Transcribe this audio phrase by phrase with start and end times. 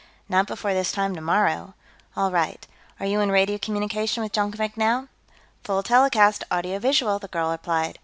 [0.27, 1.75] "Not before this time tomorrow."
[2.17, 2.65] "All right.
[2.99, 5.09] Are you in radio communication with Jonkvank now?"
[5.63, 7.99] "Full telecast, audio visual," the girl replied.